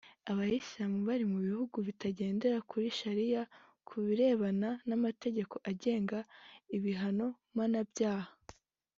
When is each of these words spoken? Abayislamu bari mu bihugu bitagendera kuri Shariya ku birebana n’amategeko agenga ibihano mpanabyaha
Abayislamu 0.31 0.97
bari 1.09 1.25
mu 1.31 1.39
bihugu 1.45 1.77
bitagendera 1.87 2.57
kuri 2.69 2.87
Shariya 2.99 3.41
ku 3.87 3.95
birebana 4.05 4.69
n’amategeko 4.87 5.55
agenga 5.71 6.19
ibihano 6.75 7.27
mpanabyaha 7.53 8.31